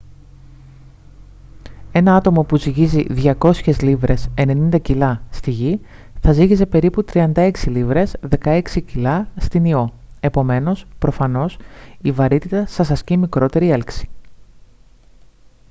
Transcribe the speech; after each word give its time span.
ένα 1.91 2.15
άτομο 2.15 2.43
που 2.43 2.57
ζυγίζει 2.57 3.03
200 3.39 3.75
λίβρες 3.83 4.29
90 4.37 4.81
κιλά 4.81 5.21
στη 5.29 5.51
γη 5.51 5.79
θα 6.21 6.31
ζύγιζε 6.31 6.65
περίπου 6.65 7.05
36 7.13 7.51
λίβρες 7.65 8.15
16 8.43 8.61
κιλά 8.85 9.27
στην 9.35 9.65
ιώ. 9.65 9.93
επομένως 10.19 10.85
προφανώς 10.99 11.57
η 12.01 12.11
βαρύτητα 12.11 12.65
σας 12.65 12.91
ασκεί 12.91 13.17
μικρότερη 13.17 13.71
έλξη 13.71 14.09